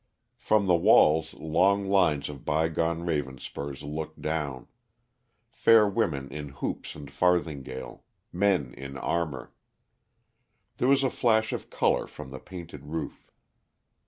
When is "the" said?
0.65-0.73, 12.31-12.39